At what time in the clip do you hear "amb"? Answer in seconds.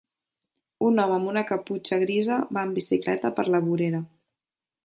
1.17-1.29